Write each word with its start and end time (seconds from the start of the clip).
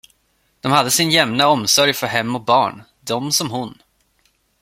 De 0.61 0.71
hade 0.71 0.91
sin 0.91 1.11
jämna 1.11 1.47
omsorg 1.47 1.93
för 1.93 2.07
hem 2.07 2.35
och 2.35 2.43
barn, 2.45 2.83
de 3.03 3.31
som 3.31 3.51
hon. 3.51 3.77